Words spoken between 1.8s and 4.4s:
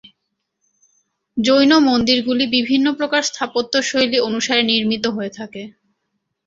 মন্দিরগুলি বিভিন্ন প্রকার স্থাপত্যশৈলী